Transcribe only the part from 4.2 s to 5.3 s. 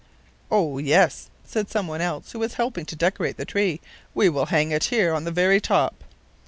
will hang it here on the